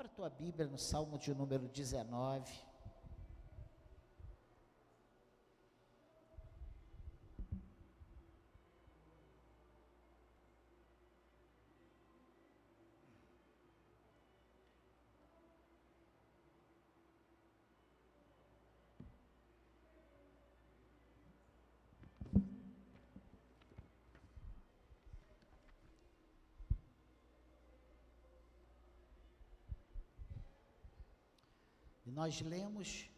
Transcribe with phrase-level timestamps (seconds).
[0.00, 2.69] Abra tua Bíblia no Salmo de número 19.
[32.20, 33.08] Nós lemos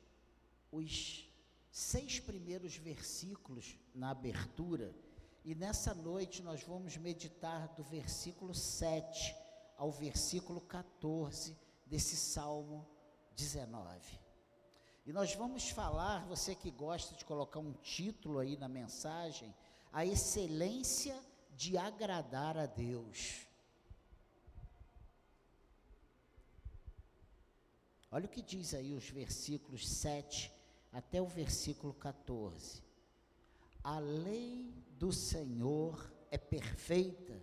[0.70, 1.28] os
[1.72, 4.94] seis primeiros versículos na abertura,
[5.44, 9.34] e nessa noite nós vamos meditar do versículo 7
[9.76, 12.88] ao versículo 14 desse Salmo
[13.34, 14.20] 19.
[15.04, 19.52] E nós vamos falar, você que gosta de colocar um título aí na mensagem,
[19.92, 21.20] a excelência
[21.56, 23.48] de agradar a Deus.
[28.14, 30.52] Olha o que diz aí os versículos 7
[30.92, 32.82] até o versículo 14.
[33.82, 37.42] A lei do Senhor é perfeita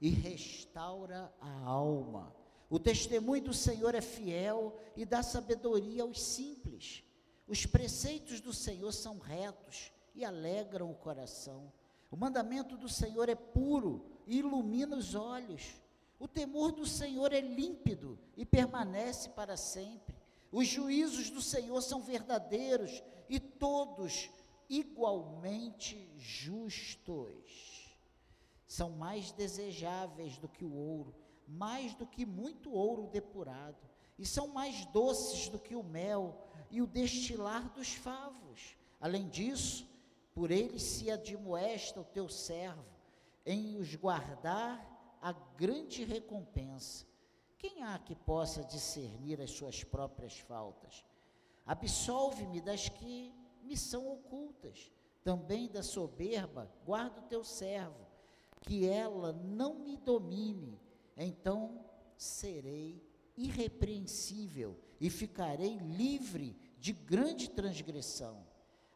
[0.00, 2.34] e restaura a alma.
[2.68, 7.04] O testemunho do Senhor é fiel e dá sabedoria aos simples.
[7.46, 11.72] Os preceitos do Senhor são retos e alegram o coração.
[12.10, 15.80] O mandamento do Senhor é puro e ilumina os olhos.
[16.18, 20.17] O temor do Senhor é límpido e permanece para sempre.
[20.50, 24.30] Os juízos do Senhor são verdadeiros e todos
[24.68, 27.98] igualmente justos.
[28.66, 31.14] São mais desejáveis do que o ouro,
[31.46, 33.78] mais do que muito ouro depurado,
[34.18, 38.76] e são mais doces do que o mel e o destilar dos favos.
[39.00, 39.88] Além disso,
[40.34, 42.84] por eles se admoesta o teu servo
[43.44, 47.07] em os guardar a grande recompensa.
[47.58, 51.04] Quem há que possa discernir as suas próprias faltas?
[51.66, 54.92] Absolve-me das que me são ocultas.
[55.24, 58.06] Também da soberba, guarda o teu servo,
[58.60, 60.80] que ela não me domine.
[61.16, 61.84] Então
[62.16, 63.02] serei
[63.36, 68.46] irrepreensível e ficarei livre de grande transgressão.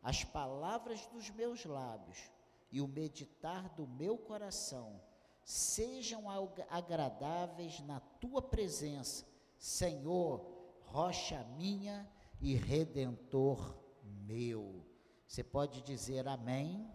[0.03, 2.31] As palavras dos meus lábios
[2.71, 5.01] e o meditar do meu coração
[5.45, 6.25] sejam
[6.69, 9.25] agradáveis na tua presença,
[9.59, 10.45] Senhor,
[10.87, 12.09] rocha minha
[12.41, 14.85] e redentor meu.
[15.27, 16.91] Você pode dizer amém?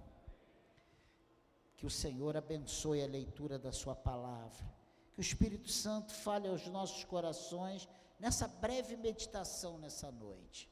[1.75, 4.65] Que o Senhor abençoe a leitura da Sua palavra.
[5.13, 7.87] Que o Espírito Santo fale aos nossos corações
[8.19, 10.69] nessa breve meditação nessa noite.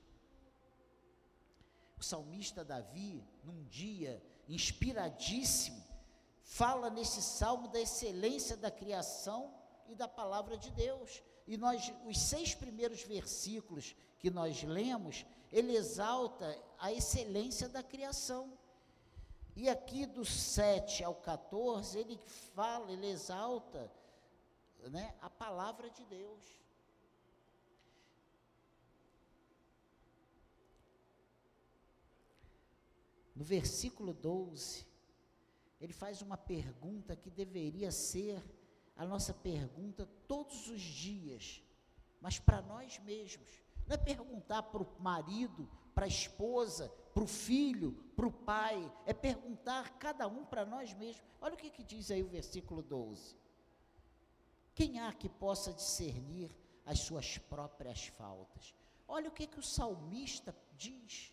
[1.97, 5.84] O salmista Davi, num dia inspiradíssimo,
[6.45, 9.51] fala nesse salmo da excelência da criação
[9.89, 11.22] e da palavra de Deus.
[11.47, 18.57] E nós, os seis primeiros versículos que nós lemos, ele exalta a excelência da criação.
[19.56, 22.17] E aqui do 7 ao 14, ele
[22.53, 23.91] fala, ele exalta
[24.89, 26.44] né, a palavra de Deus.
[33.35, 34.85] No versículo 12,
[35.85, 38.44] ele faz uma pergunta que deveria ser
[38.96, 41.62] a nossa pergunta todos os dias,
[42.19, 43.63] mas para nós mesmos.
[43.85, 48.91] Não é perguntar para o marido, para a esposa, para o filho, para o pai,
[49.06, 51.24] é perguntar cada um para nós mesmos.
[51.40, 53.38] Olha o que, que diz aí o versículo 12.
[54.74, 56.50] Quem há que possa discernir
[56.84, 58.74] as suas próprias faltas?
[59.07, 61.31] Olha o que, que o salmista diz.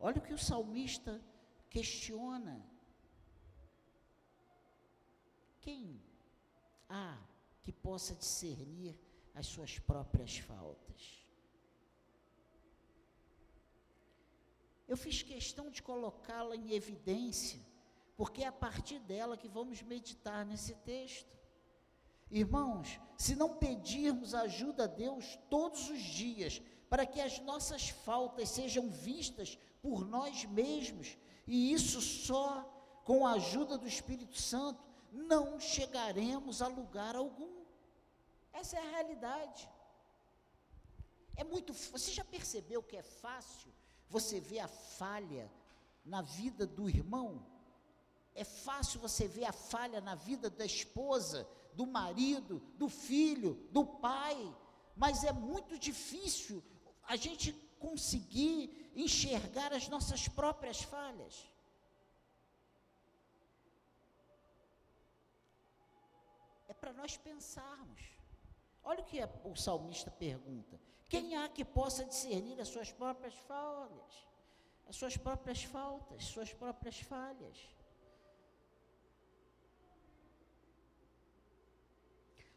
[0.00, 1.20] Olha o que o salmista
[1.68, 2.64] questiona.
[5.60, 6.00] Quem
[6.88, 7.18] há
[7.62, 8.98] que possa discernir
[9.34, 11.26] as suas próprias faltas?
[14.86, 17.60] Eu fiz questão de colocá-la em evidência,
[18.16, 21.36] porque é a partir dela que vamos meditar nesse texto.
[22.30, 28.48] Irmãos, se não pedirmos ajuda a Deus todos os dias, para que as nossas faltas
[28.48, 31.16] sejam vistas por nós mesmos,
[31.46, 32.62] e isso só
[33.04, 34.82] com a ajuda do Espírito Santo,
[35.12, 37.64] não chegaremos a lugar algum.
[38.52, 39.68] Essa é a realidade.
[41.36, 43.72] É muito, você já percebeu que é fácil
[44.08, 45.50] você ver a falha
[46.04, 47.46] na vida do irmão?
[48.34, 53.86] É fácil você ver a falha na vida da esposa, do marido, do filho, do
[53.86, 54.54] pai,
[54.96, 56.62] mas é muito difícil
[57.04, 61.48] a gente conseguir enxergar as nossas próprias falhas.
[66.80, 68.00] para nós pensarmos.
[68.82, 74.28] Olha o que o salmista pergunta: quem há que possa discernir as suas próprias falhas,
[74.86, 77.58] as suas próprias faltas, suas próprias falhas?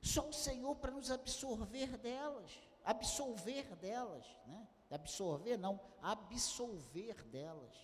[0.02, 2.52] Só o Senhor para nos absorver delas,
[2.84, 4.68] absolver delas, né?
[4.92, 7.76] Absorver não, absolver delas.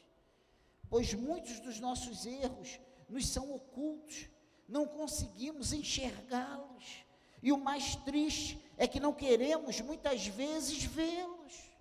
[0.90, 4.28] Pois muitos dos nossos erros nos são ocultos,
[4.68, 7.06] não conseguimos enxergá-los.
[7.42, 11.72] E o mais triste é que não queremos muitas vezes vê-los.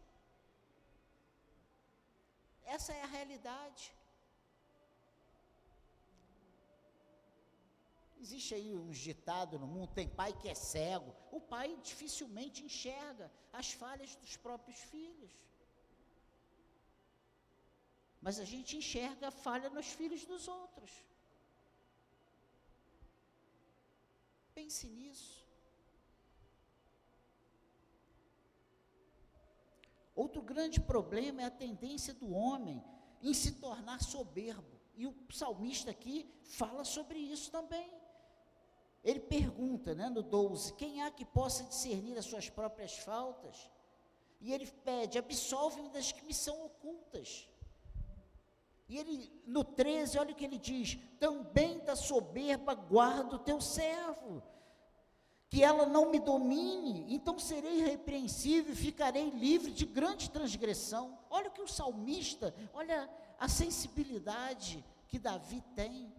[2.64, 3.92] Essa é a realidade.
[8.26, 11.14] Existe aí uns ditados no mundo, tem pai que é cego.
[11.30, 15.32] O pai dificilmente enxerga as falhas dos próprios filhos.
[18.20, 20.90] Mas a gente enxerga a falha nos filhos dos outros.
[24.56, 25.46] Pense nisso.
[30.16, 32.82] Outro grande problema é a tendência do homem
[33.22, 34.80] em se tornar soberbo.
[34.96, 37.95] E o salmista aqui fala sobre isso também.
[39.06, 43.70] Ele pergunta, né, no 12: quem há que possa discernir as suas próprias faltas?
[44.40, 47.48] E ele pede: absolve-me das que me são ocultas.
[48.88, 53.60] E ele, no 13, olha o que ele diz: também da soberba guarda o teu
[53.60, 54.42] servo,
[55.48, 61.16] que ela não me domine, então serei irrepreensível e ficarei livre de grande transgressão.
[61.30, 66.12] Olha o que o salmista, olha a sensibilidade que Davi tem.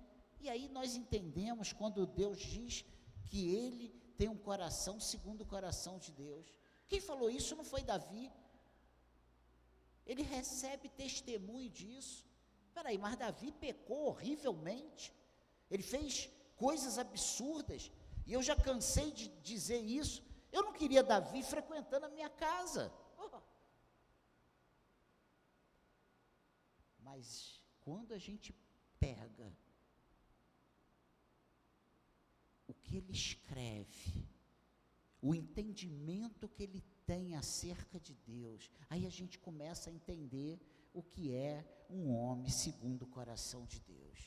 [0.48, 2.86] E aí nós entendemos quando Deus diz
[3.26, 6.48] que ele tem um coração segundo o coração de Deus.
[6.88, 8.32] Quem falou isso não foi Davi.
[10.06, 12.26] Ele recebe testemunho disso.
[12.74, 15.14] Peraí, mas Davi pecou horrivelmente.
[15.70, 17.92] Ele fez coisas absurdas.
[18.26, 20.24] E eu já cansei de dizer isso.
[20.50, 22.90] Eu não queria Davi frequentando a minha casa.
[23.18, 23.42] Oh.
[27.00, 28.56] Mas quando a gente
[28.98, 29.54] pega
[32.68, 34.26] o que ele escreve,
[35.22, 40.60] o entendimento que ele tem acerca de Deus, aí a gente começa a entender
[40.94, 44.20] o que é um homem segundo o coração de Deus.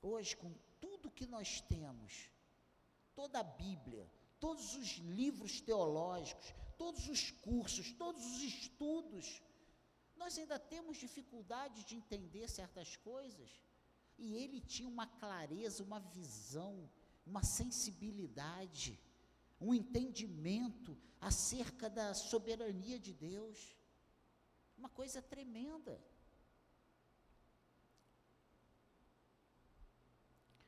[0.00, 2.30] Hoje, com tudo que nós temos,
[3.14, 4.10] toda a Bíblia,
[4.40, 9.42] todos os livros teológicos, todos os cursos, todos os estudos,
[10.16, 13.50] nós ainda temos dificuldade de entender certas coisas.
[14.18, 16.88] E ele tinha uma clareza, uma visão,
[17.26, 19.00] uma sensibilidade,
[19.60, 23.76] um entendimento acerca da soberania de Deus.
[24.76, 26.00] Uma coisa tremenda.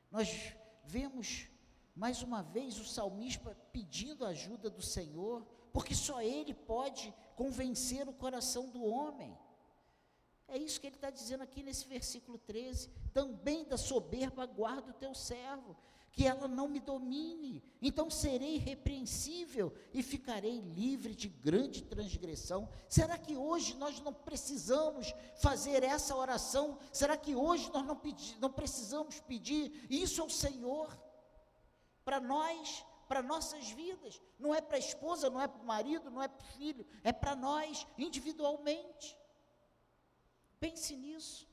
[0.09, 0.29] Nós
[0.85, 1.47] vemos
[1.95, 8.07] mais uma vez o salmista pedindo a ajuda do Senhor, porque só Ele pode convencer
[8.07, 9.37] o coração do homem.
[10.47, 12.89] É isso que ele está dizendo aqui nesse versículo 13.
[13.13, 15.75] Também da soberba guarda o teu servo,
[16.13, 17.61] que ela não me domine.
[17.81, 22.69] Então serei irrepreensível e ficarei livre de grande transgressão.
[22.87, 26.79] Será que hoje nós não precisamos fazer essa oração?
[26.93, 30.97] Será que hoje nós não, pedi, não precisamos pedir isso ao Senhor?
[32.05, 34.21] Para nós, para nossas vidas.
[34.39, 36.87] Não é para a esposa, não é para o marido, não é para o filho,
[37.03, 39.17] é para nós individualmente.
[40.59, 41.47] Pense nisso.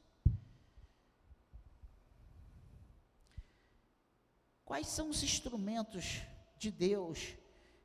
[4.64, 6.22] Quais são os instrumentos
[6.56, 7.36] de Deus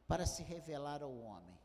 [0.07, 1.59] para se revelar ao homem?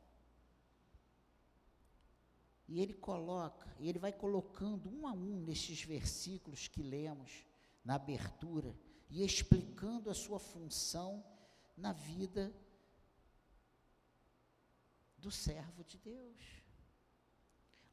[2.66, 7.46] E ele coloca, e ele vai colocando um a um nestes versículos que lemos
[7.84, 8.74] na abertura
[9.10, 11.24] e explicando a sua função
[11.76, 12.52] na vida
[15.18, 16.63] do servo de Deus.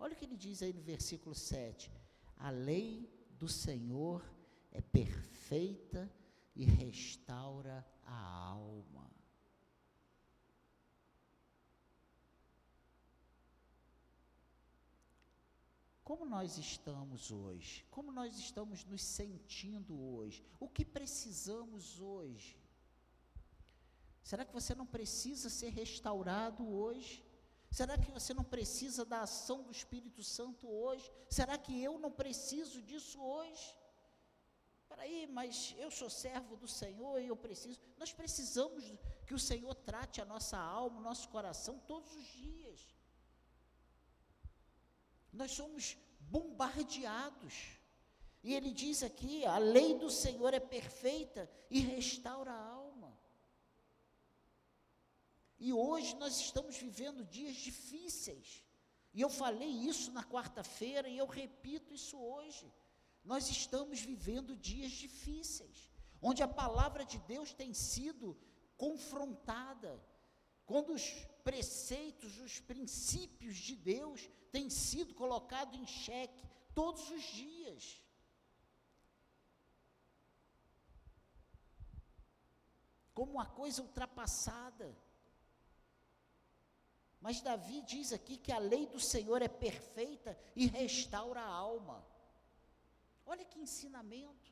[0.03, 1.91] Olha o que ele diz aí no versículo 7:
[2.35, 4.19] A lei do Senhor
[4.71, 6.11] é perfeita
[6.55, 9.11] e restaura a alma.
[16.03, 17.85] Como nós estamos hoje?
[17.91, 20.43] Como nós estamos nos sentindo hoje?
[20.59, 22.59] O que precisamos hoje?
[24.23, 27.23] Será que você não precisa ser restaurado hoje?
[27.71, 31.09] Será que você não precisa da ação do Espírito Santo hoje?
[31.29, 33.67] Será que eu não preciso disso hoje?
[34.89, 37.79] Peraí, mas eu sou servo do Senhor e eu preciso.
[37.97, 38.83] Nós precisamos
[39.25, 42.79] que o Senhor trate a nossa alma, o nosso coração todos os dias.
[45.31, 47.55] Nós somos bombardeados
[48.43, 52.80] E ele diz aqui: a lei do Senhor é perfeita e restaura a alma.
[55.65, 58.65] E hoje nós estamos vivendo dias difíceis.
[59.13, 62.65] E eu falei isso na quarta-feira e eu repito isso hoje.
[63.23, 65.77] Nós estamos vivendo dias difíceis,
[66.19, 68.35] onde a palavra de Deus tem sido
[68.75, 70.03] confrontada,
[70.65, 71.05] quando os
[71.43, 78.01] preceitos, os princípios de Deus têm sido colocados em xeque todos os dias.
[83.13, 84.97] Como uma coisa ultrapassada.
[87.21, 92.03] Mas Davi diz aqui que a lei do Senhor é perfeita e restaura a alma.
[93.25, 94.51] Olha que ensinamento.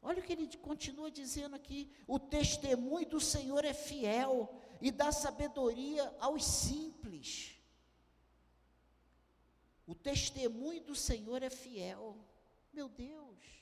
[0.00, 4.48] Olha o que ele continua dizendo aqui: o testemunho do Senhor é fiel
[4.80, 7.56] e dá sabedoria aos simples.
[9.86, 12.16] O testemunho do Senhor é fiel.
[12.72, 13.59] Meu Deus.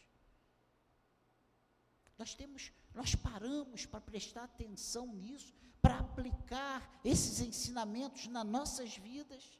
[2.18, 9.56] Nós temos nós paramos para prestar atenção nisso, para aplicar esses ensinamentos nas nossas vidas.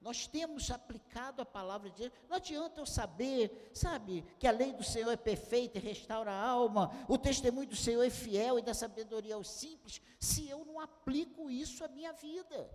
[0.00, 2.12] Nós temos aplicado a palavra de Deus.
[2.28, 6.44] Não adianta eu saber, sabe, que a lei do Senhor é perfeita e restaura a
[6.44, 10.80] alma, o testemunho do Senhor é fiel e da sabedoria aos simples, se eu não
[10.80, 12.68] aplico isso à minha vida.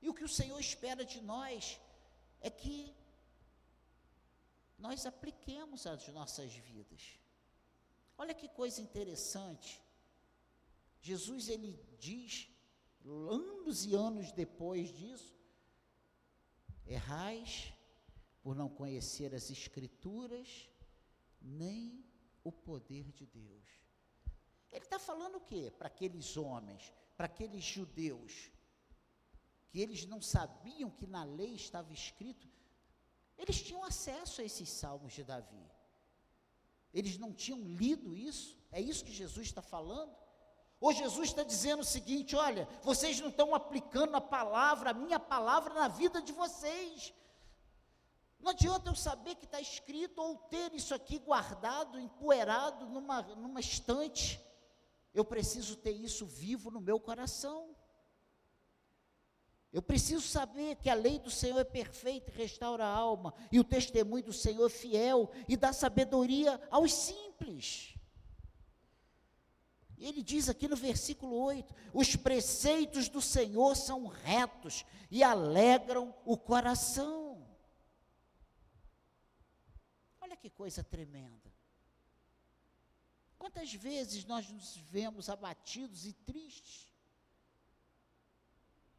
[0.00, 1.78] E o que o Senhor espera de nós
[2.40, 2.96] é que
[4.84, 7.02] nós apliquemos às nossas vidas.
[8.18, 9.80] Olha que coisa interessante.
[11.00, 12.48] Jesus ele diz,
[13.04, 15.32] anos e anos depois disso,
[16.84, 17.72] errais
[18.42, 20.68] por não conhecer as Escrituras,
[21.40, 22.04] nem
[22.42, 23.68] o poder de Deus.
[24.72, 25.70] Ele está falando o quê?
[25.78, 28.50] Para aqueles homens, para aqueles judeus,
[29.70, 32.48] que eles não sabiam que na lei estava escrito
[33.38, 35.70] eles tinham acesso a esses salmos de Davi.
[36.92, 38.56] Eles não tinham lido isso?
[38.70, 40.14] É isso que Jesus está falando?
[40.80, 45.18] Ou Jesus está dizendo o seguinte: olha, vocês não estão aplicando a palavra, a minha
[45.18, 47.14] palavra, na vida de vocês.
[48.40, 53.60] Não adianta eu saber que está escrito ou ter isso aqui guardado, empoeirado numa, numa
[53.60, 54.40] estante.
[55.14, 57.71] Eu preciso ter isso vivo no meu coração.
[59.72, 63.58] Eu preciso saber que a lei do Senhor é perfeita e restaura a alma, e
[63.58, 67.94] o testemunho do Senhor é fiel e dá sabedoria aos simples.
[69.96, 76.36] Ele diz aqui no versículo 8: os preceitos do Senhor são retos e alegram o
[76.36, 77.46] coração.
[80.20, 81.50] Olha que coisa tremenda.
[83.38, 86.91] Quantas vezes nós nos vemos abatidos e tristes?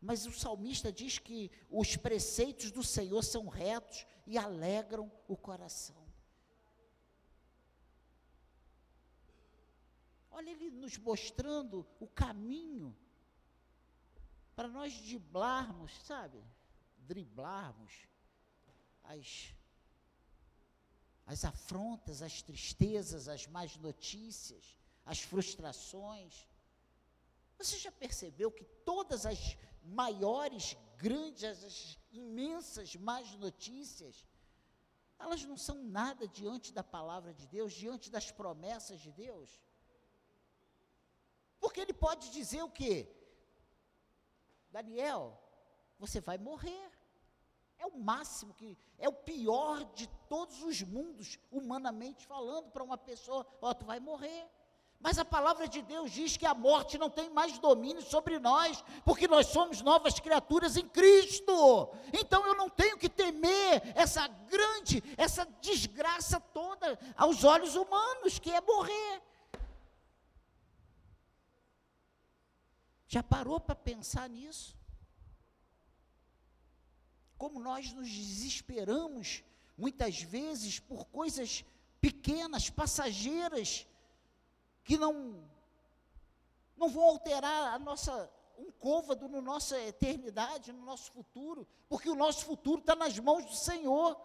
[0.04, 6.04] Mas o salmista diz que os preceitos do Senhor são retos e alegram o coração.
[10.30, 12.94] Olha ele nos mostrando o caminho
[14.54, 16.44] para nós driblarmos, sabe?
[16.98, 17.94] Driblarmos
[19.06, 19.54] as,
[21.26, 26.46] as afrontas, as tristezas, as más notícias, as frustrações.
[27.58, 34.26] Você já percebeu que todas as maiores, grandes, as imensas más notícias,
[35.20, 39.62] elas não são nada diante da palavra de Deus, diante das promessas de Deus.
[41.60, 43.10] Porque ele pode dizer o quê?
[44.70, 45.40] Daniel,
[45.98, 46.92] você vai morrer.
[47.78, 52.98] É o máximo que é o pior de todos os mundos, humanamente falando, para uma
[52.98, 54.50] pessoa, ó, tu vai morrer.
[55.04, 58.82] Mas a palavra de Deus diz que a morte não tem mais domínio sobre nós,
[59.04, 61.90] porque nós somos novas criaturas em Cristo.
[62.14, 68.50] Então eu não tenho que temer essa grande, essa desgraça toda aos olhos humanos, que
[68.50, 69.22] é morrer.
[73.06, 74.74] Já parou para pensar nisso?
[77.38, 79.44] Como nós nos desesperamos
[79.78, 81.66] muitas vezes por coisas
[82.00, 83.86] pequenas, passageiras,
[84.84, 85.50] que não
[86.76, 92.16] não vão alterar a nossa um côvado na nossa eternidade, no nosso futuro, porque o
[92.16, 94.20] nosso futuro está nas mãos do Senhor.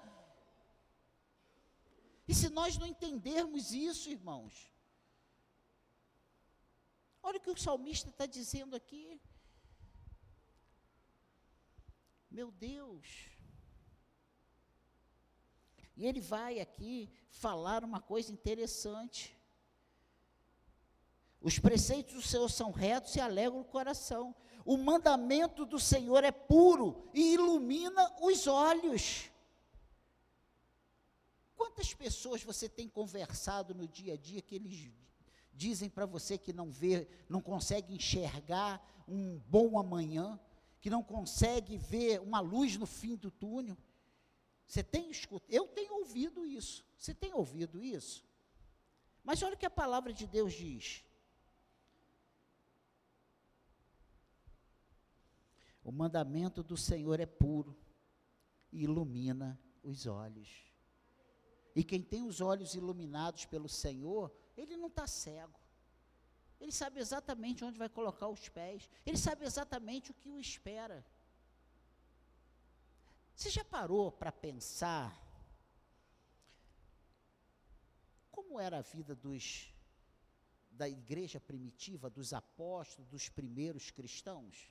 [2.27, 4.71] E se nós não entendermos isso, irmãos,
[7.23, 9.21] olha o que o salmista está dizendo aqui.
[12.31, 13.31] Meu Deus.
[15.97, 19.38] E ele vai aqui falar uma coisa interessante.
[21.41, 24.35] Os preceitos do Senhor são retos e alegram o coração.
[24.65, 29.31] o mandamento do Senhor é puro e ilumina os olhos.
[31.57, 34.91] Quantas pessoas você tem conversado no dia a dia que eles
[35.55, 40.39] dizem para você que não vê, não consegue enxergar um bom amanhã,
[40.81, 43.77] que não consegue ver uma luz no fim do túnel?
[44.67, 45.51] Você tem escutado?
[45.51, 46.85] Eu tenho ouvido isso.
[46.99, 48.23] Você tem ouvido isso?
[49.25, 51.03] Mas olha o que a palavra de Deus diz.
[55.89, 57.75] O mandamento do Senhor é puro
[58.71, 60.71] e ilumina os olhos.
[61.75, 65.59] E quem tem os olhos iluminados pelo Senhor, ele não está cego.
[66.61, 68.87] Ele sabe exatamente onde vai colocar os pés.
[69.07, 71.03] Ele sabe exatamente o que o espera.
[73.35, 75.19] Você já parou para pensar
[78.31, 79.73] como era a vida dos
[80.71, 84.71] da igreja primitiva, dos apóstolos, dos primeiros cristãos?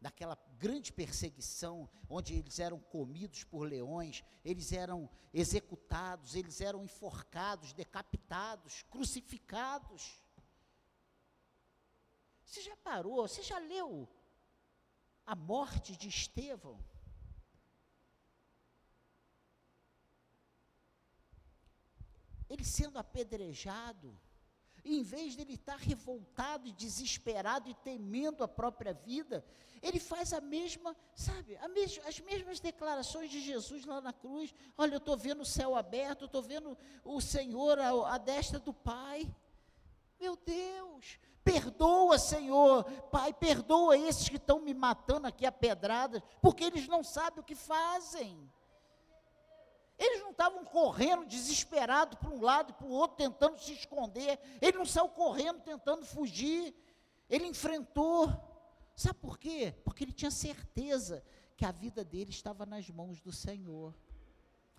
[0.00, 7.72] Daquela grande perseguição, onde eles eram comidos por leões, eles eram executados, eles eram enforcados,
[7.72, 10.22] decapitados, crucificados.
[12.44, 13.26] Você já parou?
[13.26, 14.08] Você já leu
[15.26, 16.82] a morte de Estevão?
[22.48, 24.18] Ele sendo apedrejado,
[24.96, 29.44] em vez de ele estar revoltado e desesperado e temendo a própria vida,
[29.82, 34.54] ele faz a mesma, sabe, a mes as mesmas declarações de Jesus lá na cruz.
[34.76, 39.28] Olha, eu estou vendo o céu aberto, estou vendo o Senhor à destra do Pai.
[40.20, 46.64] Meu Deus, perdoa, Senhor, Pai, perdoa esses que estão me matando aqui a pedrada, porque
[46.64, 48.50] eles não sabem o que fazem.
[49.98, 54.38] Eles não estavam correndo desesperado para um lado e para o outro, tentando se esconder.
[54.60, 56.74] Ele não saiu correndo tentando fugir.
[57.28, 58.32] Ele enfrentou.
[58.94, 59.74] Sabe por quê?
[59.84, 61.24] Porque ele tinha certeza
[61.56, 63.92] que a vida dele estava nas mãos do Senhor.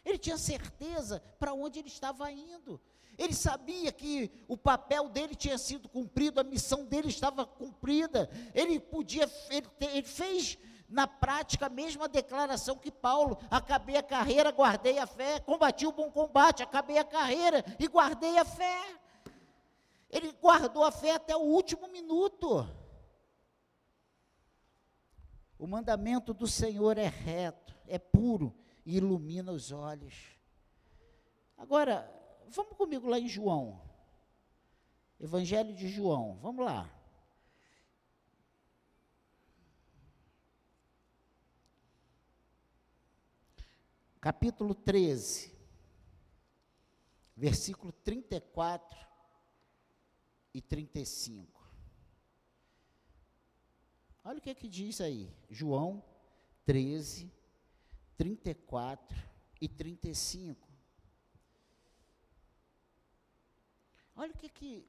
[0.05, 2.79] Ele tinha certeza para onde ele estava indo.
[3.17, 8.29] Ele sabia que o papel dele tinha sido cumprido, a missão dele estava cumprida.
[8.53, 10.57] Ele podia, ele, ele fez
[10.89, 15.91] na prática a mesma declaração que Paulo: acabei a carreira, guardei a fé, combati o
[15.91, 18.99] bom combate, acabei a carreira e guardei a fé.
[20.09, 22.67] Ele guardou a fé até o último minuto.
[25.59, 30.15] O mandamento do Senhor é reto, é puro e ilumina os olhos.
[31.57, 32.09] Agora,
[32.47, 33.79] vamos comigo lá em João.
[35.19, 36.89] Evangelho de João, vamos lá.
[44.21, 45.53] Capítulo 13,
[47.35, 49.07] versículo 34
[50.53, 51.59] e 35.
[54.23, 56.03] Olha o que é que diz aí, João
[56.65, 57.31] 13,
[58.17, 59.17] 34
[59.61, 60.67] e 35.
[64.15, 64.85] Olha o que é que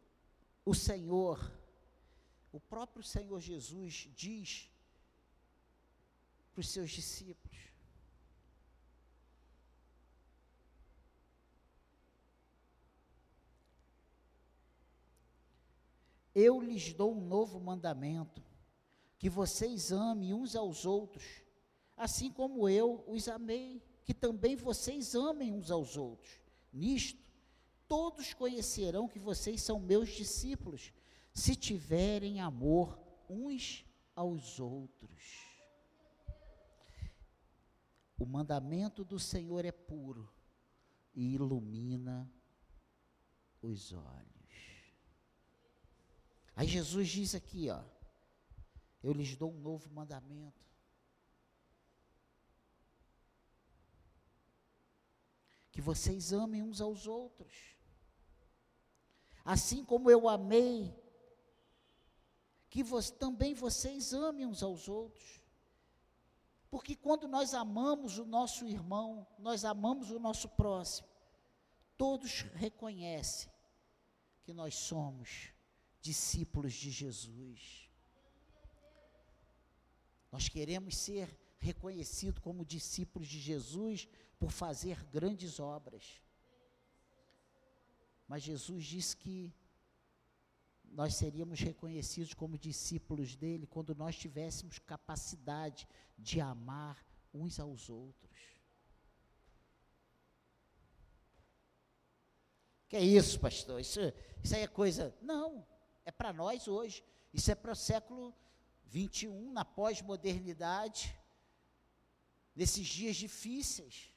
[0.64, 1.38] o Senhor,
[2.50, 4.68] o próprio Senhor Jesus diz
[6.52, 7.69] para os seus discípulos.
[16.34, 18.42] Eu lhes dou um novo mandamento:
[19.18, 21.24] que vocês amem uns aos outros,
[21.96, 26.40] assim como eu os amei, que também vocês amem uns aos outros.
[26.72, 27.30] Nisto,
[27.86, 30.92] todos conhecerão que vocês são meus discípulos,
[31.32, 35.50] se tiverem amor uns aos outros.
[38.18, 40.30] O mandamento do Senhor é puro
[41.14, 42.30] e ilumina
[43.62, 44.39] os olhos.
[46.60, 47.82] Aí Jesus diz aqui, ó,
[49.02, 50.62] eu lhes dou um novo mandamento.
[55.72, 57.50] Que vocês amem uns aos outros.
[59.42, 60.94] Assim como eu amei,
[62.68, 65.42] que vos, também vocês amem uns aos outros.
[66.68, 71.08] Porque quando nós amamos o nosso irmão, nós amamos o nosso próximo,
[71.96, 73.50] todos reconhecem
[74.42, 75.58] que nós somos
[76.00, 77.88] discípulos de Jesus.
[80.32, 84.08] Nós queremos ser reconhecidos como discípulos de Jesus
[84.38, 86.22] por fazer grandes obras.
[88.26, 89.52] Mas Jesus disse que
[90.84, 95.86] nós seríamos reconhecidos como discípulos dele quando nós tivéssemos capacidade
[96.16, 98.38] de amar uns aos outros.
[102.88, 103.80] Que é isso, pastor?
[103.80, 104.00] Isso,
[104.42, 105.14] isso aí é coisa.
[105.20, 105.64] Não
[106.04, 107.04] é para nós hoje.
[107.32, 108.34] Isso é para o século
[108.86, 111.16] 21, na pós-modernidade,
[112.54, 114.12] nesses dias difíceis.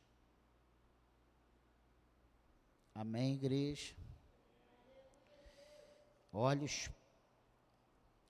[2.96, 3.96] Amém, igreja?
[6.32, 6.90] Olhos,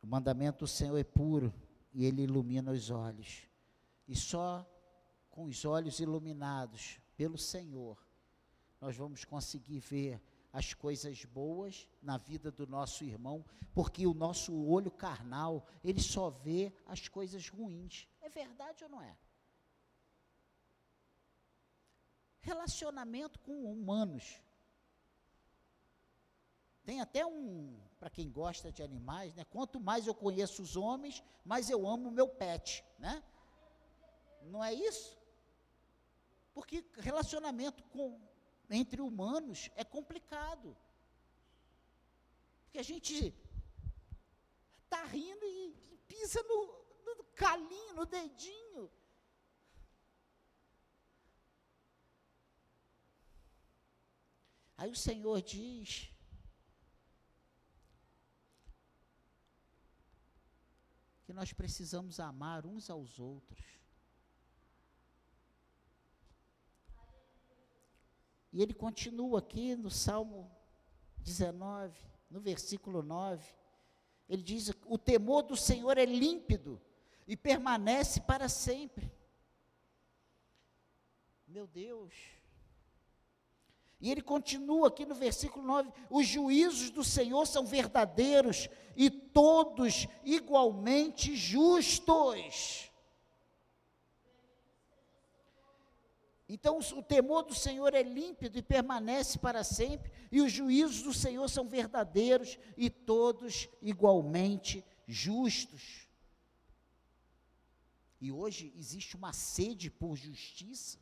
[0.02, 1.54] o mandamento do Senhor é puro
[1.94, 3.48] e ele ilumina os olhos.
[4.08, 4.70] E só
[5.30, 7.98] com os olhos iluminados pelo Senhor,
[8.82, 10.22] nós vamos conseguir ver
[10.54, 16.30] as coisas boas na vida do nosso irmão, porque o nosso olho carnal, ele só
[16.30, 18.08] vê as coisas ruins.
[18.22, 19.18] É verdade ou não é?
[22.40, 24.40] Relacionamento com humanos.
[26.86, 29.46] Tem até um, para quem gosta de animais, né?
[29.46, 33.24] Quanto mais eu conheço os homens, mais eu amo o meu pet, né?
[34.44, 35.18] Não é isso?
[36.54, 38.22] Porque relacionamento com
[38.70, 40.76] entre humanos é complicado.
[42.66, 43.34] Porque a gente
[44.84, 48.92] está rindo e, e pisa no, no calinho, no dedinho.
[54.78, 56.14] Aí o Senhor diz:
[61.24, 63.83] que nós precisamos amar uns aos outros.
[68.54, 70.50] E ele continua aqui no Salmo
[71.18, 71.98] 19,
[72.30, 73.44] no versículo 9.
[74.30, 76.80] Ele diz: O temor do Senhor é límpido
[77.28, 79.12] e permanece para sempre.
[81.48, 82.14] Meu Deus.
[84.00, 90.08] E ele continua aqui no versículo 9: os juízos do Senhor são verdadeiros e todos
[90.24, 92.93] igualmente justos.
[96.54, 101.12] Então, o temor do Senhor é límpido e permanece para sempre, e os juízos do
[101.12, 106.08] Senhor são verdadeiros e todos igualmente justos.
[108.22, 111.00] E hoje existe uma sede por justiça,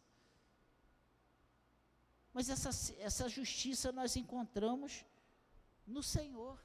[2.31, 5.03] mas essa, essa justiça nós encontramos
[5.85, 6.57] no Senhor.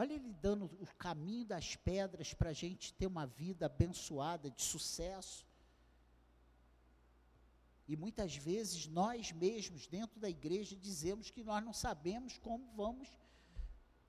[0.00, 4.62] Olha ele dando o caminho das pedras para a gente ter uma vida abençoada, de
[4.62, 5.46] sucesso.
[7.86, 13.10] E muitas vezes nós mesmos, dentro da igreja, dizemos que nós não sabemos como vamos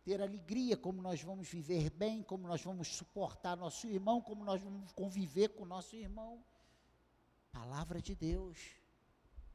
[0.06, 4.62] ter alegria, como nós vamos viver bem, como nós vamos suportar nosso irmão, como nós
[4.63, 6.41] vamos conviver com nosso irmão.
[7.51, 8.58] Palavra de Deus,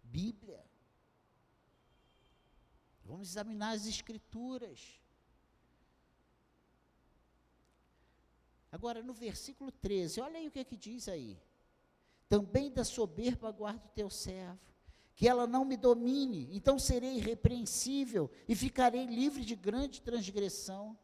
[0.02, 0.62] Bíblia.
[3.06, 5.00] Vamos examinar as Escrituras.
[8.76, 11.40] Agora, no versículo 13, olha aí o que, é que diz aí.
[12.28, 14.60] Também da soberba guarda o teu servo,
[15.14, 20.94] que ela não me domine, então serei irrepreensível e ficarei livre de grande transgressão.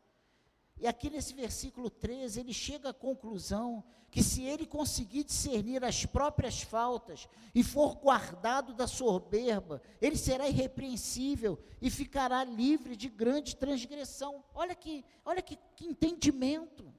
[0.76, 6.04] E aqui nesse versículo 13, ele chega à conclusão que se ele conseguir discernir as
[6.04, 13.56] próprias faltas e for guardado da soberba, ele será irrepreensível e ficará livre de grande
[13.56, 14.44] transgressão.
[14.54, 16.92] Olha que, olha que, que entendimento.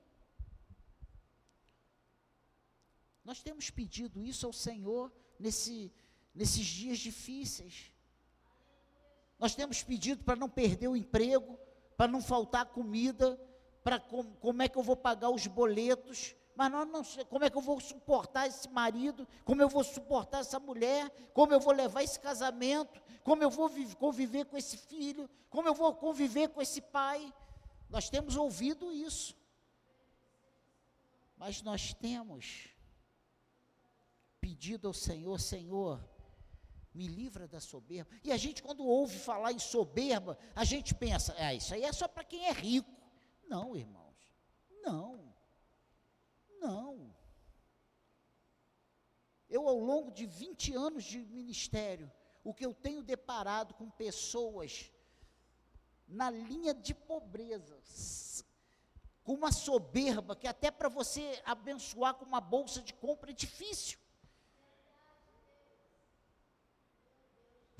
[3.23, 5.91] Nós temos pedido isso ao Senhor nesse,
[6.35, 7.91] nesses dias difíceis.
[9.39, 11.57] Nós temos pedido para não perder o emprego,
[11.95, 13.39] para não faltar comida,
[13.83, 17.43] para com, como é que eu vou pagar os boletos, mas nós não sei como
[17.43, 21.59] é que eu vou suportar esse marido, como eu vou suportar essa mulher, como eu
[21.59, 26.49] vou levar esse casamento, como eu vou conviver com esse filho, como eu vou conviver
[26.49, 27.33] com esse pai.
[27.89, 29.35] Nós temos ouvido isso.
[31.37, 32.72] Mas nós temos
[34.43, 36.05] pedido ao Senhor: Senhor,
[36.93, 38.11] me livra da soberba.
[38.25, 41.93] E a gente, quando ouve falar em soberba, a gente pensa: ah, isso aí é
[41.93, 42.91] só para quem é rico.
[43.47, 44.17] Não, irmãos,
[44.83, 45.33] não,
[46.59, 47.15] não.
[49.49, 52.11] Eu, ao longo de 20 anos de ministério,
[52.43, 54.91] o que eu tenho deparado com pessoas
[56.05, 57.81] na linha de pobreza,
[59.23, 64.02] com uma soberba que até para você abençoar com uma bolsa de compra é difícil.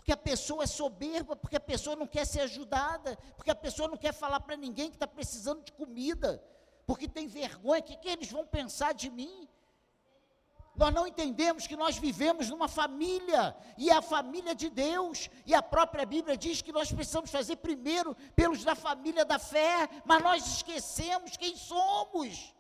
[0.03, 3.87] Porque a pessoa é soberba, porque a pessoa não quer ser ajudada, porque a pessoa
[3.87, 6.43] não quer falar para ninguém que está precisando de comida,
[6.85, 9.47] porque tem vergonha, o que, que eles vão pensar de mim?
[10.75, 15.55] Nós não entendemos que nós vivemos numa família, e é a família de Deus, e
[15.55, 20.21] a própria Bíblia diz que nós precisamos fazer primeiro pelos da família da fé, mas
[20.21, 22.53] nós esquecemos quem somos.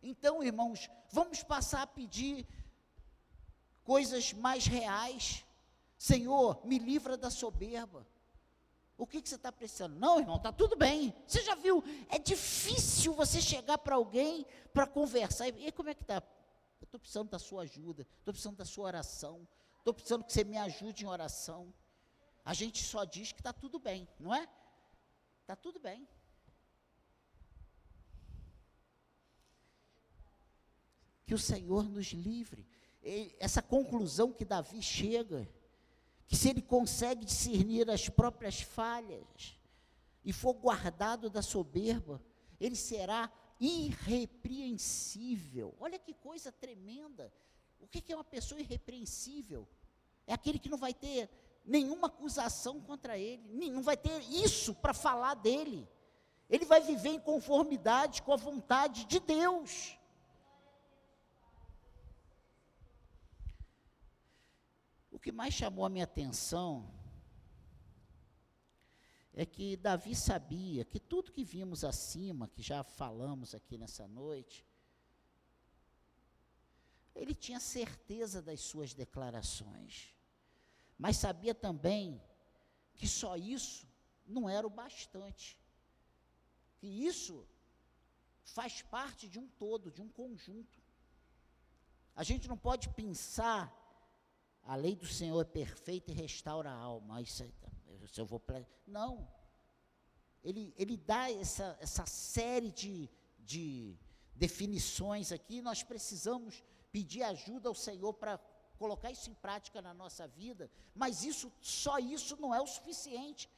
[0.00, 2.46] Então, irmãos, vamos passar a pedir
[3.88, 5.46] coisas mais reais.
[5.96, 8.06] Senhor, me livra da soberba.
[8.98, 9.98] O que, que você está precisando?
[9.98, 11.14] Não, irmão, está tudo bem.
[11.26, 11.82] Você já viu?
[12.10, 15.48] É difícil você chegar para alguém para conversar.
[15.48, 16.16] E como é que está?
[16.16, 19.48] Eu estou precisando da sua ajuda, estou precisando da sua oração,
[19.78, 21.72] estou precisando que você me ajude em oração.
[22.44, 24.46] A gente só diz que está tudo bem, não é?
[25.40, 26.06] Está tudo bem.
[31.24, 32.68] Que o Senhor nos livre.
[33.38, 35.48] Essa conclusão que Davi chega,
[36.26, 39.56] que se ele consegue discernir as próprias falhas
[40.24, 42.20] e for guardado da soberba,
[42.60, 45.74] ele será irrepreensível.
[45.80, 47.32] Olha que coisa tremenda.
[47.80, 49.66] O que é uma pessoa irrepreensível?
[50.26, 51.30] É aquele que não vai ter
[51.64, 55.88] nenhuma acusação contra ele, não vai ter isso para falar dele.
[56.48, 59.98] Ele vai viver em conformidade com a vontade de Deus.
[65.12, 66.90] O que mais chamou a minha atenção
[69.34, 74.66] é que Davi sabia que tudo que vimos acima, que já falamos aqui nessa noite,
[77.14, 80.14] ele tinha certeza das suas declarações,
[80.96, 82.18] mas sabia também
[82.94, 83.86] que só isso
[84.26, 85.60] não era o bastante,
[86.78, 87.46] que isso
[88.44, 90.82] faz parte de um todo, de um conjunto.
[92.16, 93.77] A gente não pode pensar
[94.68, 97.22] a lei do Senhor é perfeita e restaura a alma.
[97.22, 97.54] Isso aí,
[98.12, 98.42] se eu vou
[98.86, 99.26] não.
[100.44, 103.96] Ele, ele dá essa, essa série de, de
[104.34, 105.62] definições aqui.
[105.62, 108.38] Nós precisamos pedir ajuda ao Senhor para
[108.78, 110.70] colocar isso em prática na nossa vida.
[110.94, 113.50] Mas isso, só isso não é o suficiente.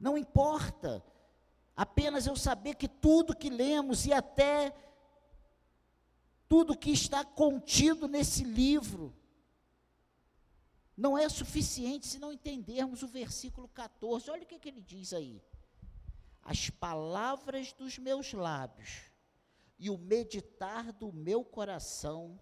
[0.00, 1.00] Não importa
[1.76, 4.74] apenas eu saber que tudo que lemos e até
[6.52, 9.16] tudo que está contido nesse livro.
[10.94, 14.30] Não é suficiente se não entendermos o versículo 14.
[14.30, 15.42] Olha o que, que ele diz aí.
[16.42, 19.10] As palavras dos meus lábios
[19.78, 22.38] e o meditar do meu coração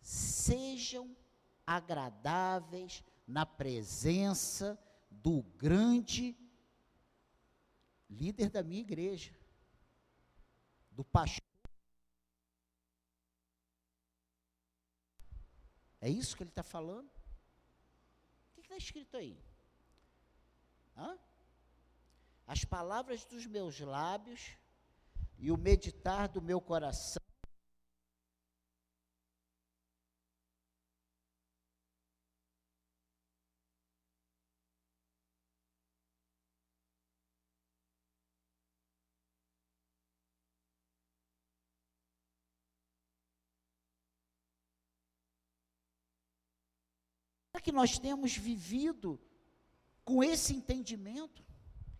[0.00, 1.14] sejam
[1.66, 6.34] agradáveis na presença do grande
[8.08, 9.36] líder da minha igreja,
[10.90, 11.44] do pastor
[16.06, 17.10] É isso que ele está falando?
[18.52, 19.36] O que está escrito aí?
[20.96, 21.18] Hã?
[22.46, 24.56] As palavras dos meus lábios
[25.36, 27.20] e o meditar do meu coração
[47.66, 49.20] que nós temos vivido
[50.04, 51.44] com esse entendimento?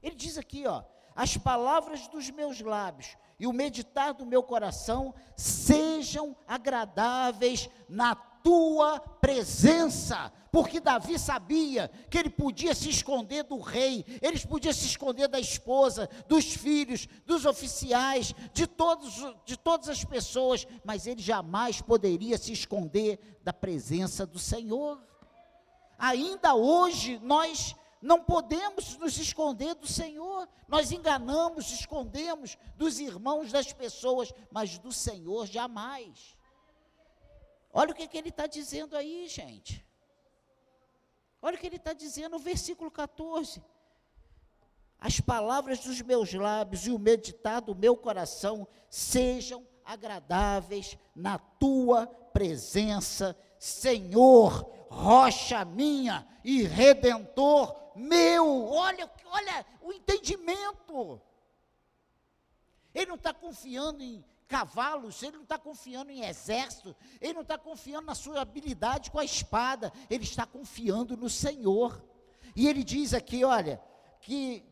[0.01, 5.13] Ele diz aqui, ó, as palavras dos meus lábios e o meditar do meu coração
[5.37, 10.33] sejam agradáveis na tua presença.
[10.53, 15.41] Porque Davi sabia que ele podia se esconder do rei, ele podia se esconder da
[15.41, 22.39] esposa, dos filhos, dos oficiais, de, todos, de todas as pessoas, mas ele jamais poderia
[22.39, 25.16] se esconder da presença do Senhor.
[25.99, 30.49] Ainda hoje nós não podemos nos esconder do Senhor.
[30.69, 36.37] Nós enganamos, escondemos dos irmãos, das pessoas, mas do Senhor jamais.
[37.73, 39.85] Olha o que, que ele está dizendo aí, gente.
[41.41, 43.63] Olha o que ele está dizendo no versículo 14.
[44.99, 52.07] As palavras dos meus lábios e o meditar do meu coração sejam agradáveis na tua
[52.07, 58.67] presença, Senhor rocha minha e redentor meu.
[58.67, 61.21] Olha, olha o entendimento.
[62.95, 67.59] Ele não está confiando em cavalos, ele não está confiando em exército, ele não está
[67.59, 72.03] confiando na sua habilidade com a espada, ele está confiando no Senhor.
[72.55, 73.81] E ele diz aqui: olha,
[74.21, 74.65] que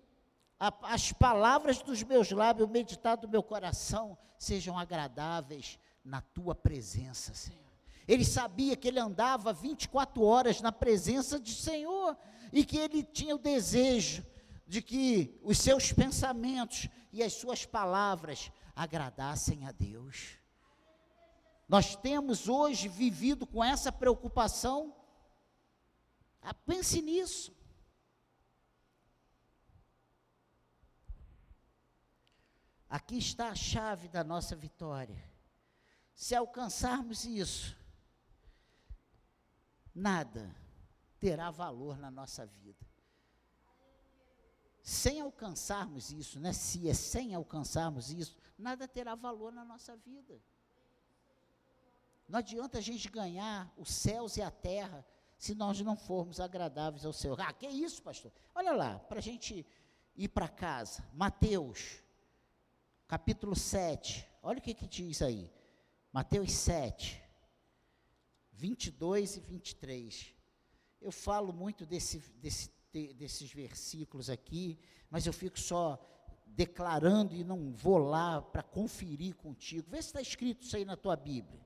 [0.59, 6.55] a, as palavras dos meus lábios, o meditar do meu coração, sejam agradáveis na tua
[6.55, 7.64] presença, Senhor.
[8.07, 12.17] Ele sabia que ele andava 24 horas na presença do Senhor
[12.53, 14.25] e que ele tinha o desejo
[14.67, 20.39] de que os seus pensamentos e as suas palavras agradassem a Deus.
[21.69, 24.95] Nós temos hoje vivido com essa preocupação.
[26.43, 27.55] Ah, pense nisso.
[32.89, 35.25] Aqui está a chave da nossa vitória.
[36.15, 37.77] Se alcançarmos isso,
[39.95, 40.55] nada
[41.19, 42.87] terá valor na nossa vida.
[44.83, 46.53] Sem alcançarmos isso, né?
[46.53, 50.39] Se é sem alcançarmos isso, nada terá valor na nossa vida.
[52.29, 55.07] Não adianta a gente ganhar os céus e a terra
[55.39, 57.41] se nós não formos agradáveis ao Senhor.
[57.41, 58.33] Ah, que isso, pastor?
[58.55, 59.67] Olha lá, para a gente
[60.17, 61.03] ir para casa.
[61.13, 62.03] Mateus,
[63.09, 64.27] capítulo 7.
[64.43, 65.51] Olha o que, que diz aí.
[66.13, 67.24] Mateus 7,
[68.57, 70.35] 22 e 23.
[71.01, 72.71] Eu falo muito desse, desse,
[73.15, 74.79] desses versículos aqui,
[75.11, 75.99] mas eu fico só
[76.47, 79.91] declarando e não vou lá para conferir contigo.
[79.91, 81.61] Vê se está escrito isso aí na tua Bíblia.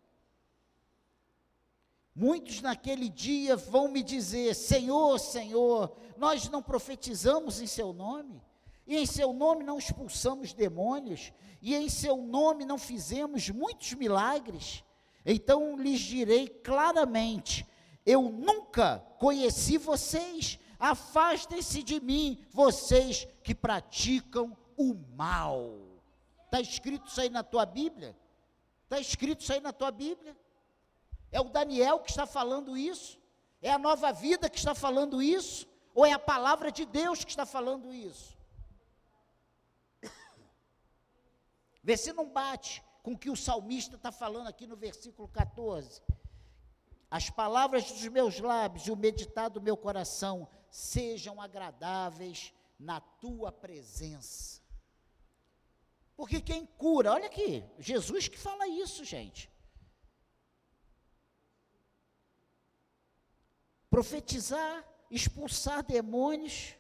[2.15, 8.43] Muitos naquele dia vão me dizer: Senhor, Senhor, nós não profetizamos em Seu nome,
[8.87, 14.83] e em Seu nome não expulsamos demônios, e em Seu nome não fizemos muitos milagres.
[15.25, 17.67] Então lhes direi claramente:
[18.05, 25.79] Eu nunca conheci vocês, afastem-se de mim, vocês que praticam o mal.
[26.45, 28.17] Está escrito isso aí na tua Bíblia?
[28.85, 30.37] Está escrito isso aí na tua Bíblia?
[31.31, 33.19] É o Daniel que está falando isso?
[33.61, 35.67] É a nova vida que está falando isso?
[35.95, 38.39] Ou é a palavra de Deus que está falando isso?
[41.83, 46.03] Vê se não bate com o que o salmista está falando aqui no versículo 14.
[47.11, 53.51] As palavras dos meus lábios e o meditar do meu coração sejam agradáveis na tua
[53.51, 54.61] presença.
[56.15, 59.51] Porque quem cura, olha aqui, Jesus que fala isso, gente.
[63.89, 66.75] profetizar, expulsar demônios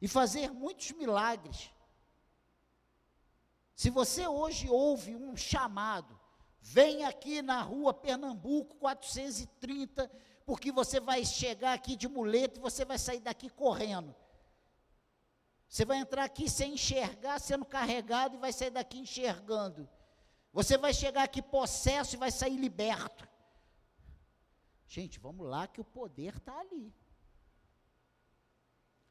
[0.00, 1.72] e fazer muitos milagres.
[3.80, 6.20] Se você hoje ouve um chamado,
[6.60, 10.06] vem aqui na rua Pernambuco 430,
[10.44, 14.14] porque você vai chegar aqui de muleta e você vai sair daqui correndo.
[15.66, 19.88] Você vai entrar aqui sem enxergar, sendo carregado e vai sair daqui enxergando.
[20.52, 23.26] Você vai chegar aqui possesso e vai sair liberto.
[24.86, 26.94] Gente, vamos lá que o poder está ali.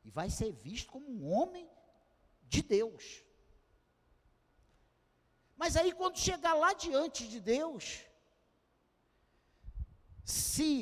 [0.03, 1.67] E vai ser visto como um homem
[2.43, 3.27] de Deus.
[5.61, 8.05] Mas aí, quando chegar lá diante de Deus,
[10.23, 10.73] se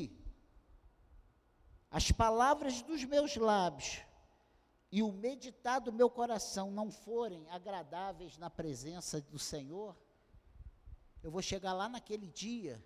[1.91, 3.99] as palavras dos meus lábios
[4.91, 9.97] e o meditar do meu coração não forem agradáveis na presença do Senhor,
[11.23, 12.81] eu vou chegar lá naquele dia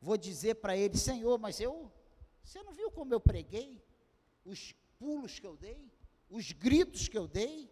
[0.00, 1.92] vou dizer para ele: Senhor, mas eu,
[2.42, 3.82] você não viu como eu preguei?
[4.44, 5.92] Os pulos que eu dei,
[6.30, 7.70] os gritos que eu dei,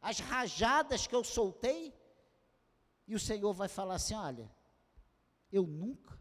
[0.00, 1.94] as rajadas que eu soltei?
[3.12, 4.50] E o Senhor vai falar assim: Olha,
[5.52, 6.18] eu nunca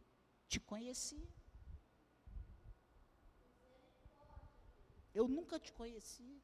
[0.49, 1.25] te conheci.
[5.15, 6.43] Eu nunca te conheci.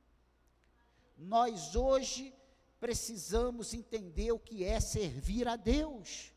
[1.17, 2.33] Nós hoje
[2.79, 6.31] precisamos entender o que é servir a Deus.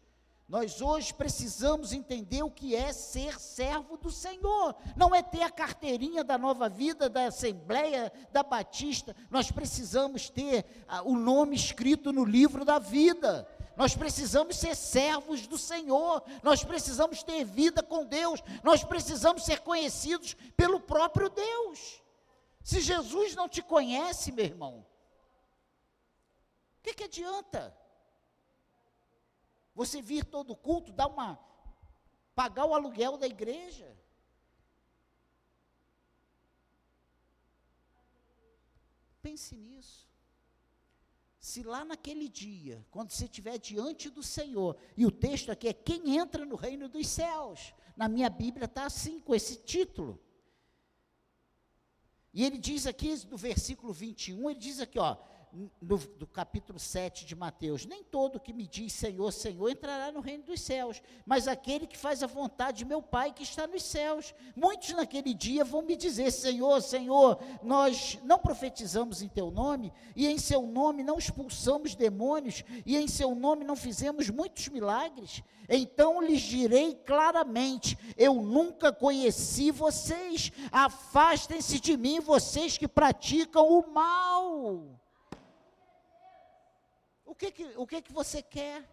[0.48, 4.74] Nós hoje precisamos entender o que é ser servo do Senhor.
[4.96, 9.14] Não é ter a carteirinha da nova vida, da Assembleia, da Batista.
[9.30, 13.48] Nós precisamos ter ah, o nome escrito no livro da vida.
[13.80, 16.22] Nós precisamos ser servos do Senhor.
[16.42, 18.42] Nós precisamos ter vida com Deus.
[18.62, 22.02] Nós precisamos ser conhecidos pelo próprio Deus.
[22.62, 24.86] Se Jesus não te conhece, meu irmão,
[26.78, 27.74] o que, que adianta?
[29.74, 31.40] Você vir todo culto, dar uma
[32.34, 33.98] pagar o aluguel da igreja.
[39.22, 40.09] Pense nisso.
[41.40, 45.72] Se lá naquele dia, quando você estiver diante do Senhor, e o texto aqui é
[45.72, 50.20] quem entra no reino dos céus, na minha Bíblia está assim, com esse título.
[52.34, 55.16] E ele diz aqui, no versículo 21, ele diz aqui, ó,
[55.52, 60.20] no, do capítulo 7 de Mateus: Nem todo que me diz Senhor, Senhor entrará no
[60.20, 63.82] reino dos céus, mas aquele que faz a vontade de meu Pai que está nos
[63.82, 64.34] céus.
[64.54, 70.26] Muitos naquele dia vão me dizer: Senhor, Senhor, nós não profetizamos em teu nome, e
[70.26, 75.42] em seu nome não expulsamos demônios, e em seu nome não fizemos muitos milagres.
[75.68, 83.92] Então lhes direi claramente: Eu nunca conheci vocês, afastem-se de mim, vocês que praticam o
[83.92, 85.00] mal
[87.40, 88.86] que, que, o que, que você quer?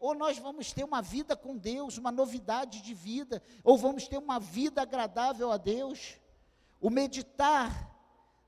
[0.00, 4.18] Ou nós vamos ter uma vida com Deus, uma novidade de vida, ou vamos ter
[4.18, 6.18] uma vida agradável a Deus.
[6.80, 7.92] O meditar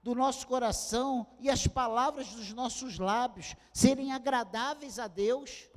[0.03, 5.71] do nosso coração e as palavras dos nossos lábios serem agradáveis a Deus,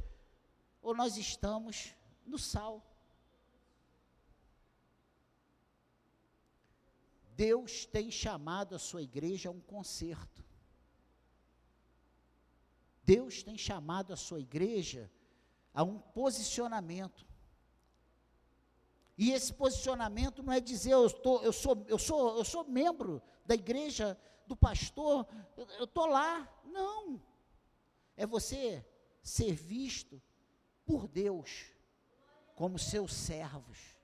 [0.82, 1.94] ou nós estamos
[2.26, 2.84] no sal.
[7.36, 10.49] Deus tem chamado a sua igreja a um concerto.
[13.10, 15.10] Deus tem chamado a sua igreja
[15.74, 17.26] a um posicionamento.
[19.18, 23.20] E esse posicionamento não é dizer eu, tô, eu, sou, eu, sou, eu sou membro
[23.48, 26.48] da igreja do pastor, eu estou lá.
[26.64, 27.20] Não.
[28.16, 28.86] É você
[29.24, 30.22] ser visto
[30.86, 31.66] por Deus
[32.54, 33.98] como seus servos.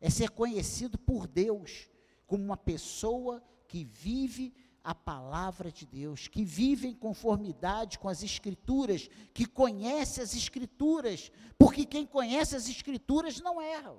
[0.00, 1.88] É ser conhecido por Deus
[2.26, 4.52] como uma pessoa que vive
[4.82, 11.30] a palavra de Deus, que vive em conformidade com as Escrituras, que conhece as Escrituras,
[11.58, 13.96] porque quem conhece as Escrituras não erra.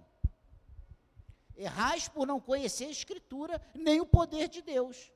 [1.56, 5.12] Errais por não conhecer a Escritura, nem o poder de Deus.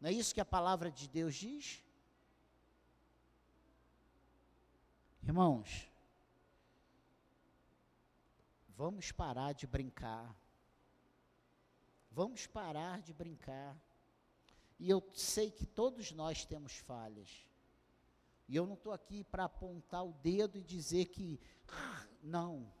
[0.00, 1.84] Não é isso que a palavra de Deus diz?
[5.22, 5.90] Irmãos,
[8.76, 10.34] vamos parar de brincar.
[12.10, 13.76] Vamos parar de brincar.
[14.78, 17.28] E eu sei que todos nós temos falhas.
[18.48, 21.40] E eu não estou aqui para apontar o dedo e dizer que.
[22.22, 22.72] Não.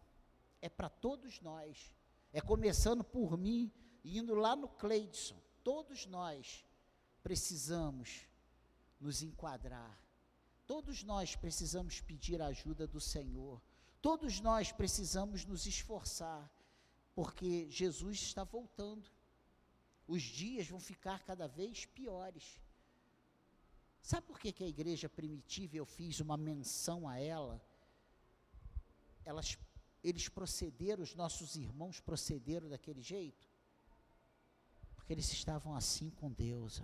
[0.60, 1.92] É para todos nós.
[2.32, 3.72] É começando por mim
[4.04, 5.40] e indo lá no Cleidson.
[5.62, 6.64] Todos nós
[7.22, 8.26] precisamos
[9.00, 9.98] nos enquadrar.
[10.66, 13.60] Todos nós precisamos pedir a ajuda do Senhor.
[14.00, 16.50] Todos nós precisamos nos esforçar,
[17.14, 19.10] porque Jesus está voltando
[20.08, 22.58] os dias vão ficar cada vez piores.
[24.00, 27.60] Sabe por que, que a igreja primitiva, eu fiz uma menção a ela?
[29.22, 29.58] Elas,
[30.02, 33.46] eles procederam, os nossos irmãos procederam daquele jeito?
[34.94, 36.82] Porque eles estavam assim com Deus.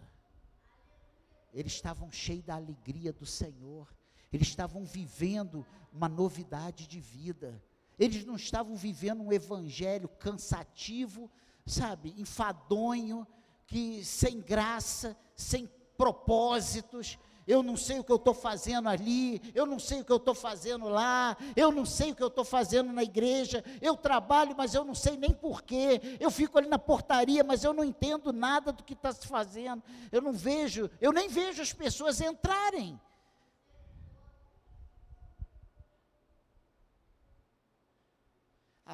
[1.54, 3.94] Eles estavam cheios da alegria do Senhor.
[4.30, 7.62] Eles estavam vivendo uma novidade de vida.
[7.98, 11.30] Eles não estavam vivendo um evangelho cansativo,
[11.66, 13.26] sabe, enfadonho,
[13.66, 19.66] que sem graça, sem propósitos, eu não sei o que eu estou fazendo ali, eu
[19.66, 22.44] não sei o que eu estou fazendo lá, eu não sei o que eu estou
[22.44, 26.78] fazendo na igreja, eu trabalho, mas eu não sei nem porquê, eu fico ali na
[26.78, 31.12] portaria, mas eu não entendo nada do que está se fazendo, eu não vejo, eu
[31.12, 32.98] nem vejo as pessoas entrarem.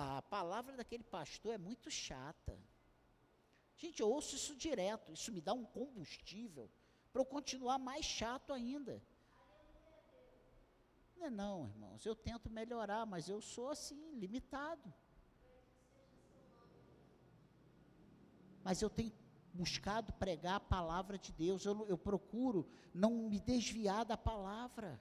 [0.00, 2.58] A palavra daquele pastor é muito chata.
[3.76, 6.70] Gente, eu ouço isso direto, isso me dá um combustível
[7.12, 9.02] para eu continuar mais chato ainda.
[11.16, 14.92] Não é não, irmãos, eu tento melhorar, mas eu sou assim, limitado.
[18.62, 19.12] Mas eu tenho
[19.52, 25.00] buscado pregar a palavra de Deus, eu, eu procuro não me desviar da palavra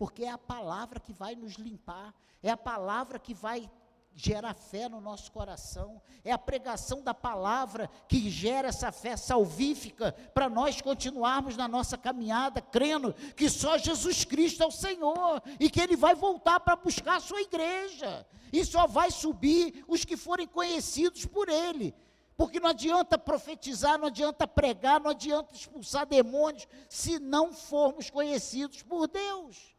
[0.00, 3.70] porque é a palavra que vai nos limpar, é a palavra que vai
[4.14, 10.12] gerar fé no nosso coração, é a pregação da palavra que gera essa fé salvífica
[10.32, 15.68] para nós continuarmos na nossa caminhada, crendo que só Jesus Cristo é o Senhor e
[15.68, 20.16] que Ele vai voltar para buscar a sua igreja, e só vai subir os que
[20.16, 21.94] forem conhecidos por Ele.
[22.38, 28.82] Porque não adianta profetizar, não adianta pregar, não adianta expulsar demônios, se não formos conhecidos
[28.82, 29.78] por Deus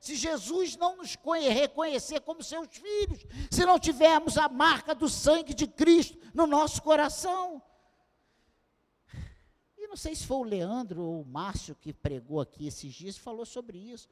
[0.00, 5.52] se Jesus não nos reconhecer como seus filhos, se não tivermos a marca do sangue
[5.52, 7.62] de Cristo no nosso coração.
[9.76, 13.16] E não sei se foi o Leandro ou o Márcio que pregou aqui esses dias
[13.16, 14.08] e falou sobre isso.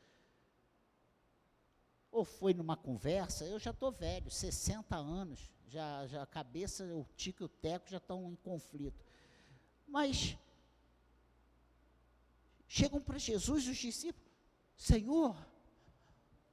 [2.10, 7.06] Ou foi numa conversa, eu já estou velho, 60 anos, já, já a cabeça, o
[7.14, 9.04] tico e o teco já estão em conflito.
[9.86, 10.36] Mas
[12.66, 14.26] chegam para Jesus os discípulos,
[14.76, 15.36] Senhor,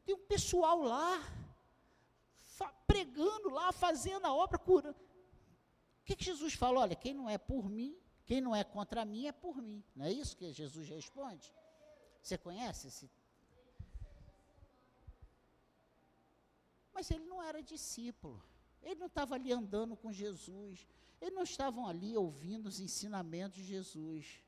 [0.05, 1.21] tem um pessoal lá,
[2.85, 4.99] pregando lá, fazendo a obra, curando.
[6.01, 6.81] O que, que Jesus fala?
[6.81, 9.83] Olha, quem não é por mim, quem não é contra mim é por mim.
[9.95, 11.53] Não é isso que Jesus responde?
[12.21, 13.09] Você conhece esse?
[16.93, 18.41] Mas ele não era discípulo.
[18.81, 20.87] Ele não estava ali andando com Jesus.
[21.21, 24.41] Eles não estavam ali ouvindo os ensinamentos de Jesus.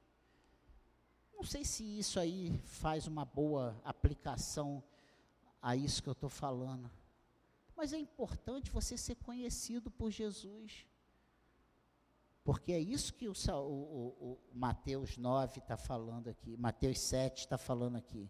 [1.34, 4.84] Não sei se isso aí faz uma boa aplicação
[5.66, 6.92] a isso que eu estou falando.
[7.76, 10.86] Mas é importante você ser conhecido por Jesus.
[12.44, 17.58] Porque é isso que o, o, o Mateus 9 está falando aqui, Mateus 7 está
[17.58, 18.30] falando aqui.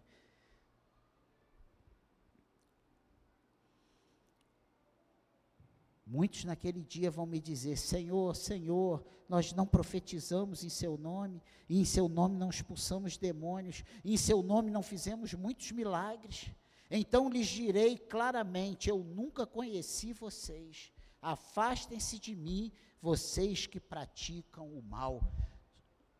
[6.06, 11.78] Muitos naquele dia vão me dizer: Senhor, Senhor, nós não profetizamos em Seu nome, e
[11.78, 16.50] em Seu nome não expulsamos demônios, e em Seu nome não fizemos muitos milagres.
[16.90, 20.92] Então lhes direi claramente: Eu nunca conheci vocês.
[21.20, 25.20] Afastem-se de mim, vocês que praticam o mal.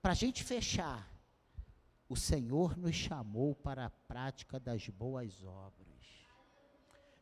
[0.03, 1.09] Para a gente fechar,
[2.09, 5.87] o Senhor nos chamou para a prática das boas obras.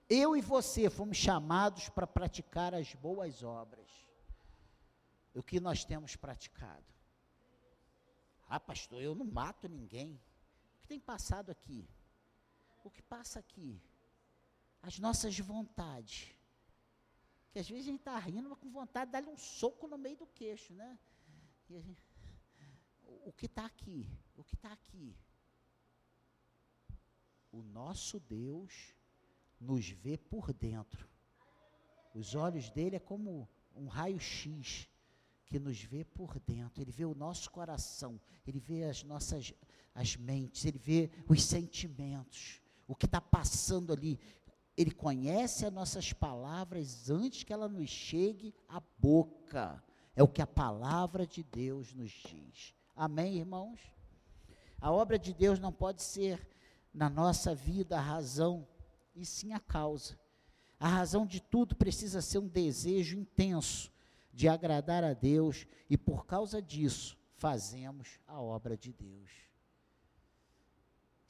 [0.09, 3.89] Eu e você fomos chamados para praticar as boas obras.
[5.35, 6.85] O que nós temos praticado?
[8.49, 10.21] Ah, pastor, eu não mato ninguém.
[10.77, 11.89] O que tem passado aqui?
[12.85, 13.81] O que passa aqui?
[14.83, 16.31] As nossas vontades.
[17.51, 19.97] Que às vezes a gente está rindo, mas com vontade de dar-lhe um soco no
[19.97, 20.99] meio do queixo, né?
[21.69, 21.97] Gente,
[23.25, 24.07] o que está aqui?
[24.37, 25.17] O que está aqui?
[27.51, 28.95] O nosso Deus
[29.59, 31.09] nos vê por dentro.
[32.13, 34.89] Os olhos dele é como um raio-x
[35.47, 36.83] que nos vê por dentro.
[36.83, 39.55] Ele vê o nosso coração, ele vê as nossas
[39.95, 44.19] as mentes, ele vê os sentimentos, o que está passando ali.
[44.77, 49.83] Ele conhece as nossas palavras antes que ela nos chegue à boca.
[50.17, 52.75] É o que a palavra de Deus nos diz.
[52.95, 53.81] Amém, irmãos?
[54.81, 56.47] A obra de Deus não pode ser
[56.93, 58.67] na nossa vida a razão
[59.15, 60.19] e sim a causa.
[60.79, 63.91] A razão de tudo precisa ser um desejo intenso
[64.33, 69.31] de agradar a Deus e por causa disso fazemos a obra de Deus.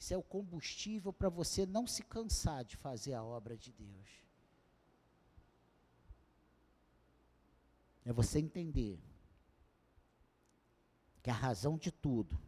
[0.05, 4.07] Isso é o combustível para você não se cansar de fazer a obra de Deus.
[8.05, 8.99] É você entender
[11.23, 12.39] que a razão de tudo,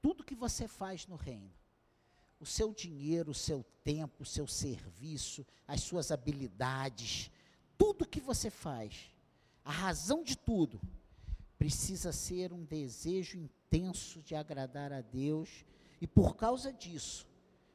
[0.00, 1.52] tudo que você faz no reino,
[2.40, 7.30] o seu dinheiro, o seu tempo, o seu serviço, as suas habilidades,
[7.76, 9.14] tudo que você faz,
[9.62, 10.80] a razão de tudo,
[11.58, 15.66] precisa ser um desejo intenso de agradar a Deus,
[16.00, 17.26] e por causa disso,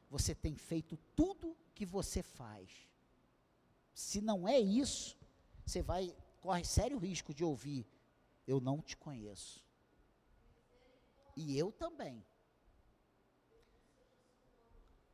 [0.08, 2.70] você tem feito tudo que você faz.
[3.94, 5.16] Se não é isso,
[5.64, 7.86] você vai corre sério risco de ouvir:
[8.46, 9.64] eu não te conheço.
[11.36, 12.24] E eu também.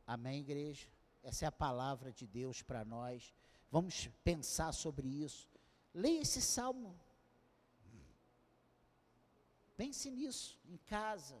[0.05, 0.87] Amém, igreja?
[1.23, 3.33] Essa é a palavra de Deus para nós.
[3.71, 5.47] Vamos pensar sobre isso.
[5.93, 6.99] Leia esse salmo.
[9.77, 11.39] Pense nisso em casa.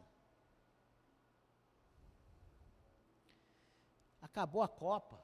[4.31, 5.19] Acabou a Copa.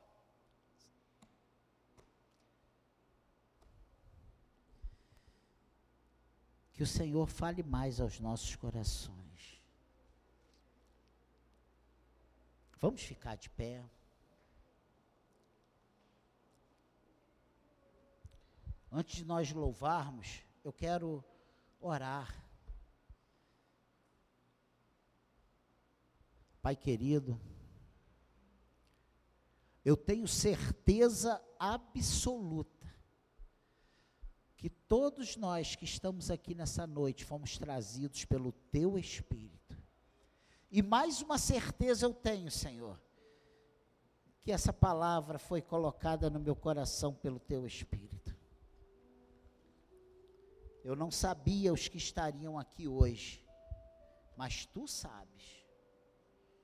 [6.73, 9.61] Que o Senhor fale mais aos nossos corações.
[12.79, 13.83] Vamos ficar de pé.
[18.91, 21.23] Antes de nós louvarmos, eu quero
[21.79, 22.33] orar.
[26.61, 27.39] Pai querido,
[29.85, 32.73] eu tenho certeza absoluta
[34.57, 39.77] que todos nós que estamos aqui nessa noite fomos trazidos pelo Teu Espírito.
[40.71, 42.99] E mais uma certeza eu tenho, Senhor,
[44.41, 48.35] que essa palavra foi colocada no meu coração pelo teu Espírito.
[50.83, 53.43] Eu não sabia os que estariam aqui hoje,
[54.35, 55.65] mas tu sabes.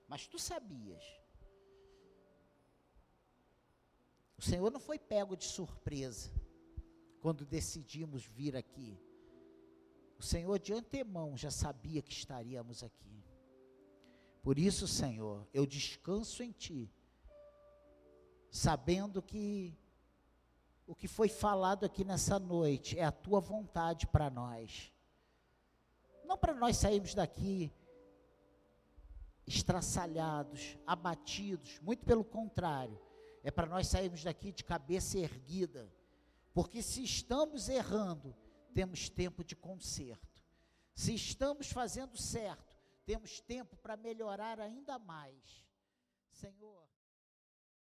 [0.07, 1.20] Mas tu sabias.
[4.41, 6.31] O Senhor não foi pego de surpresa
[7.19, 8.99] quando decidimos vir aqui.
[10.17, 13.23] O Senhor de antemão já sabia que estaríamos aqui.
[14.41, 16.91] Por isso, Senhor, eu descanso em Ti,
[18.49, 19.77] sabendo que
[20.87, 24.91] o que foi falado aqui nessa noite é a Tua vontade para nós.
[26.25, 27.71] Não para nós sairmos daqui
[29.45, 32.99] estraçalhados, abatidos, muito pelo contrário,
[33.43, 35.91] é para nós sairmos daqui de cabeça erguida,
[36.53, 38.35] porque se estamos errando,
[38.73, 40.43] temos tempo de conserto.
[40.93, 45.65] Se estamos fazendo certo, temos tempo para melhorar ainda mais.
[46.29, 46.90] Senhor.